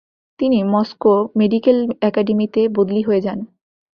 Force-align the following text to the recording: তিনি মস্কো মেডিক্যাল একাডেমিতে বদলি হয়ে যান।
তিনি 0.39 0.59
মস্কো 0.63 1.13
মেডিক্যাল 1.35 1.77
একাডেমিতে 2.01 2.61
বদলি 2.75 3.01
হয়ে 3.01 3.21
যান। 3.21 3.39